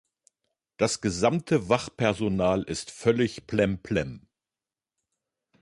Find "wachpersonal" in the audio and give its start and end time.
1.69-2.63